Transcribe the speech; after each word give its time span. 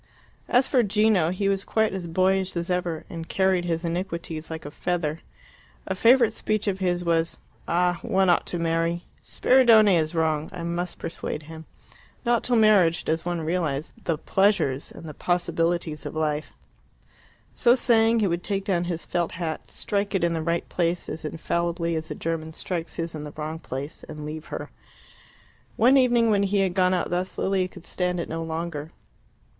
As 0.49 0.67
for 0.67 0.81
Gino, 0.81 1.29
he 1.29 1.47
was 1.47 1.63
quite 1.63 1.93
as 1.93 2.07
boyish 2.07 2.57
as 2.57 2.71
ever, 2.71 3.05
and 3.07 3.29
carried 3.29 3.65
his 3.65 3.85
iniquities 3.85 4.49
like 4.49 4.65
a 4.65 4.71
feather. 4.71 5.19
A 5.85 5.93
favourite 5.93 6.33
speech 6.33 6.67
of 6.67 6.79
his 6.79 7.05
was, 7.05 7.37
"Ah, 7.67 7.99
one 8.01 8.27
ought 8.27 8.47
to 8.47 8.57
marry! 8.57 9.03
Spiridione 9.21 9.93
is 9.95 10.15
wrong; 10.15 10.49
I 10.51 10.63
must 10.63 10.97
persuade 10.97 11.43
him. 11.43 11.65
Not 12.25 12.43
till 12.43 12.55
marriage 12.55 13.03
does 13.05 13.25
one 13.25 13.41
realize 13.41 13.93
the 14.05 14.17
pleasures 14.17 14.91
and 14.91 15.03
the 15.03 15.13
possibilities 15.13 16.03
of 16.07 16.15
life." 16.15 16.55
So 17.53 17.75
saying, 17.75 18.21
he 18.21 18.27
would 18.27 18.43
take 18.43 18.65
down 18.65 18.85
his 18.85 19.05
felt 19.05 19.33
hat, 19.33 19.69
strike 19.69 20.15
it 20.15 20.23
in 20.23 20.33
the 20.33 20.41
right 20.41 20.67
place 20.67 21.09
as 21.09 21.23
infallibly 21.25 21.95
as 21.95 22.09
a 22.09 22.15
German 22.15 22.53
strikes 22.53 22.95
his 22.95 23.13
in 23.13 23.23
the 23.23 23.33
wrong 23.37 23.59
place, 23.59 24.03
and 24.09 24.25
leave 24.25 24.45
her. 24.45 24.71
One 25.75 25.95
evening, 25.95 26.31
when 26.31 26.41
he 26.41 26.61
had 26.61 26.73
gone 26.73 26.95
out 26.95 27.11
thus, 27.11 27.37
Lilia 27.37 27.67
could 27.67 27.85
stand 27.85 28.19
it 28.19 28.27
no 28.29 28.41
longer. 28.41 28.91